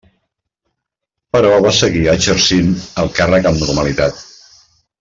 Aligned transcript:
Però 1.35 1.51
va 1.65 1.73
seguir 1.81 2.01
exercint 2.15 2.73
el 3.05 3.13
càrrec 3.21 3.51
amb 3.51 3.63
normalitat. 3.67 4.27